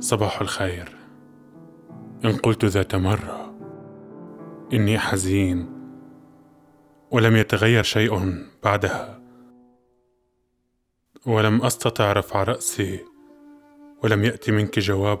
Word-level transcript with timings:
صباح 0.00 0.40
الخير. 0.40 0.96
إن 2.24 2.36
قلت 2.36 2.64
ذات 2.64 2.94
مرة 2.94 3.54
إني 4.72 4.98
حزين 4.98 5.80
ولم 7.10 7.36
يتغير 7.36 7.82
شيء 7.82 8.44
بعدها 8.64 9.20
ولم 11.26 11.62
أستطع 11.62 12.12
رفع 12.12 12.42
رأسي 12.42 13.00
ولم 14.04 14.24
يات 14.24 14.50
منك 14.50 14.78
جواب 14.78 15.18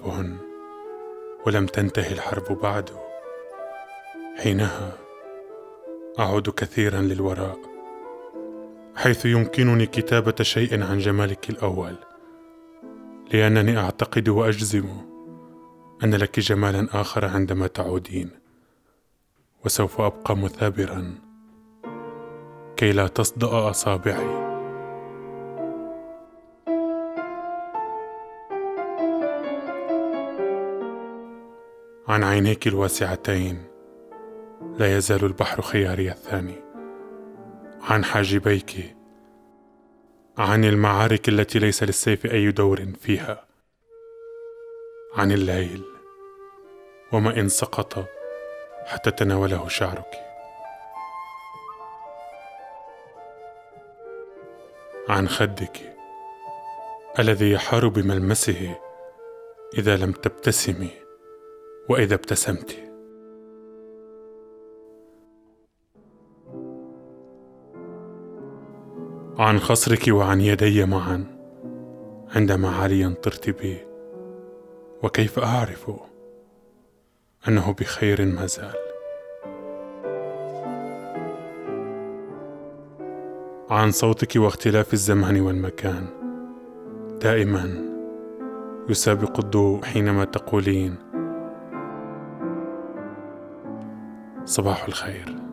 ولم 1.46 1.66
تنتهي 1.66 2.12
الحرب 2.12 2.60
بعد. 2.62 2.90
حينها 4.36 4.92
أعود 6.18 6.48
كثيرا 6.50 7.00
للوراء 7.00 7.58
حيث 8.96 9.26
يمكنني 9.26 9.86
كتابة 9.86 10.34
شيء 10.42 10.82
عن 10.82 10.98
جمالك 10.98 11.50
الأول. 11.50 11.94
لأنني 13.32 13.78
أعتقد 13.78 14.28
وأجزم 14.28 14.88
أن 16.04 16.14
لك 16.14 16.40
جمالا 16.40 17.00
آخر 17.00 17.24
عندما 17.24 17.66
تعودين 17.66 18.30
وسوف 19.64 20.00
أبقى 20.00 20.36
مثابرا 20.36 21.14
كي 22.76 22.92
لا 22.92 23.06
تصدأ 23.06 23.70
أصابعي. 23.70 24.50
عن 32.08 32.24
عينيك 32.24 32.66
الواسعتين 32.66 33.62
لا 34.78 34.96
يزال 34.96 35.24
البحر 35.24 35.62
خياري 35.62 36.10
الثاني. 36.10 36.56
عن 37.82 38.04
حاجبيك 38.04 38.96
عن 40.40 40.64
المعارك 40.64 41.28
التي 41.28 41.58
ليس 41.58 41.82
للسيف 41.82 42.26
أي 42.26 42.50
دور 42.50 42.86
فيها. 43.00 43.44
عن 45.14 45.32
الليل 45.32 45.84
وما 47.12 47.40
إن 47.40 47.48
سقط 47.48 48.08
حتى 48.86 49.10
تناوله 49.10 49.68
شعرك. 49.68 50.10
عن 55.08 55.28
خدك 55.28 55.96
الذي 57.18 57.50
يحار 57.50 57.88
بملمسه 57.88 58.76
إذا 59.78 59.96
لم 59.96 60.12
تبتسمي 60.12 60.90
وإذا 61.88 62.14
ابتسمت. 62.14 62.89
عن 69.38 69.58
خصرك 69.58 70.08
وعن 70.08 70.40
يدي 70.40 70.84
معا 70.84 71.24
عندما 72.34 72.68
عاليا 72.68 73.14
طرت 73.22 73.50
بي 73.50 73.78
وكيف 75.02 75.38
أعرف 75.38 75.90
أنه 77.48 77.72
بخير 77.72 78.24
ما 78.24 78.46
زال؟ 78.46 78.74
عن 83.70 83.90
صوتك 83.90 84.36
واختلاف 84.36 84.92
الزمان 84.92 85.40
والمكان. 85.40 86.06
دائما 87.22 87.84
يسابق 88.88 89.38
الضوء 89.38 89.84
حينما 89.84 90.24
تقولين 90.24 90.96
صباح 94.44 94.84
الخير. 94.84 95.49